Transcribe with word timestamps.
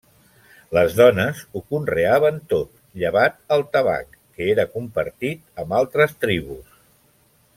Les 0.75 0.93
dones 0.99 1.41
ho 1.57 1.61
conreaven 1.73 2.39
tot 2.53 2.71
llevat 3.03 3.37
el 3.57 3.65
tabac, 3.77 4.17
que 4.39 4.49
era 4.55 4.67
compartit 4.79 5.63
amb 5.65 5.77
altres 5.83 6.17
tribus. 6.27 6.77